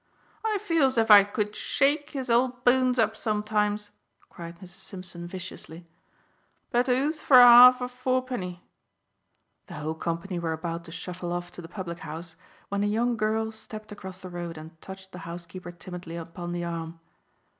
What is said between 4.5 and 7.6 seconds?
Mrs. Simpson viciously. "But who's for a